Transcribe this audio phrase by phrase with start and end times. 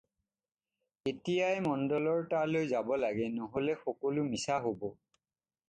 [1.11, 4.91] এতিয়াই মণ্ডলৰ তালৈ যাব লাগে নহ'লে সকলো মিছা হ'ব।